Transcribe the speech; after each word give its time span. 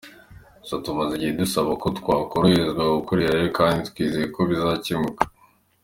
Gusa 0.61 0.75
tumaze 0.85 1.11
igihe 1.15 1.33
dusaba 1.41 1.71
ko 1.81 1.87
twakoroherezwa 1.99 2.83
gukorerayo 2.97 3.47
kandi 3.57 3.79
twizeye 3.89 4.27
ko 4.35 4.39
bizakemuka. 4.49 5.23